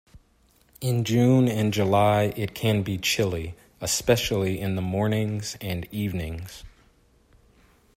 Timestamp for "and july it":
1.47-2.55